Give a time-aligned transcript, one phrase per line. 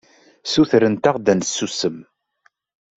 [0.43, 1.97] Ssutrent-aɣ-d ad nsusem.